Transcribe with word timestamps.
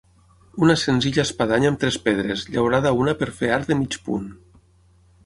Una 0.67 0.75
senzilla 0.83 1.25
espadanya 1.27 1.69
amb 1.73 1.81
tres 1.83 1.99
pedres, 2.07 2.45
llaurada 2.55 2.97
una 3.03 3.15
per 3.21 3.29
fer 3.43 3.53
arc 3.59 3.71
de 3.73 3.79
mig 3.83 3.99
punt. 4.09 4.27